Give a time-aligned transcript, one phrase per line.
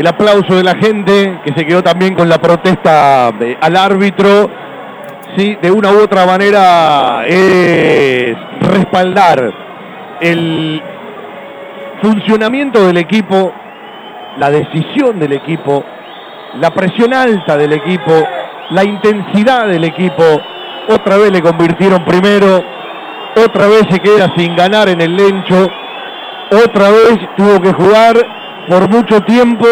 [0.00, 4.48] el aplauso de la gente que se quedó también con la protesta al árbitro.
[5.36, 9.52] Sí, de una u otra manera es respaldar
[10.22, 10.82] el
[12.00, 13.52] funcionamiento del equipo,
[14.38, 15.84] la decisión del equipo,
[16.58, 18.26] la presión alta del equipo,
[18.70, 20.24] la intensidad del equipo.
[20.88, 22.64] Otra vez le convirtieron primero,
[23.36, 25.68] otra vez se queda sin ganar en el lencho,
[26.64, 29.66] otra vez tuvo que jugar por mucho tiempo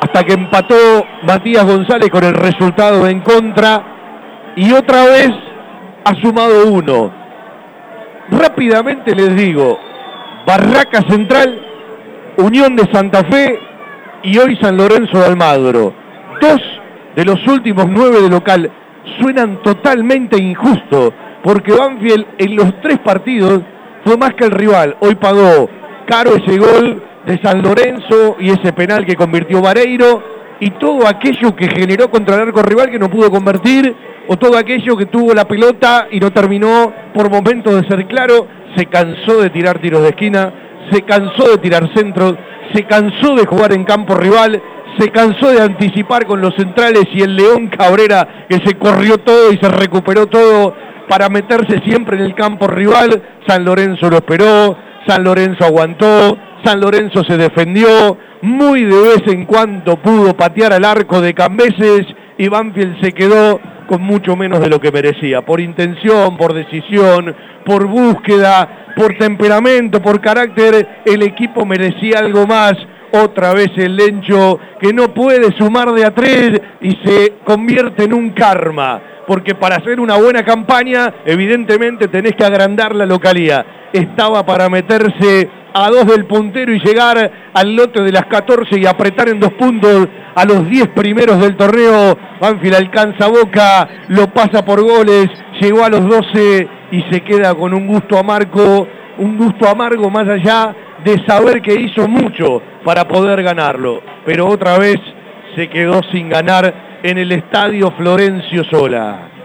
[0.00, 5.30] hasta que empató Matías González con el resultado en contra y otra vez
[6.04, 7.12] ha sumado uno.
[8.30, 9.78] Rápidamente les digo,
[10.46, 11.60] Barraca Central,
[12.36, 13.58] Unión de Santa Fe
[14.22, 15.94] y hoy San Lorenzo de Almagro.
[16.40, 16.60] Dos
[17.16, 18.70] de los últimos nueve de local
[19.20, 23.62] suenan totalmente injustos porque Banfield en los tres partidos
[24.04, 24.96] fue más que el rival.
[25.00, 25.68] Hoy pagó
[26.06, 30.22] caro ese gol de San Lorenzo y ese penal que convirtió Vareiro
[30.60, 33.94] y todo aquello que generó contra el arco rival que no pudo convertir
[34.28, 38.46] o todo aquello que tuvo la pelota y no terminó por momentos de ser claro,
[38.74, 40.52] se cansó de tirar tiros de esquina,
[40.90, 42.34] se cansó de tirar centros,
[42.72, 44.62] se cansó de jugar en campo rival,
[44.98, 49.52] se cansó de anticipar con los centrales y el León Cabrera que se corrió todo
[49.52, 50.74] y se recuperó todo
[51.08, 54.76] para meterse siempre en el campo rival, San Lorenzo lo esperó,
[55.06, 60.84] San Lorenzo aguantó, San Lorenzo se defendió, muy de vez en cuando pudo patear al
[60.84, 62.06] arco de Cambeses
[62.36, 67.34] y Banfield se quedó con mucho menos de lo que merecía, por intención, por decisión,
[67.64, 72.74] por búsqueda, por temperamento, por carácter, el equipo merecía algo más.
[73.10, 78.12] Otra vez el Lencho que no puede sumar de a tres y se convierte en
[78.12, 83.64] un karma porque para hacer una buena campaña, evidentemente tenés que agrandar la localidad.
[83.92, 85.50] Estaba para meterse
[85.84, 89.52] a dos del puntero y llegar al lote de las 14 y apretar en dos
[89.52, 92.18] puntos a los 10 primeros del torneo.
[92.40, 95.28] Banfield alcanza Boca, lo pasa por goles,
[95.60, 98.88] llegó a los 12 y se queda con un gusto amargo,
[99.18, 104.02] un gusto amargo más allá de saber que hizo mucho para poder ganarlo.
[104.24, 104.98] Pero otra vez
[105.54, 109.37] se quedó sin ganar en el estadio Florencio Sola.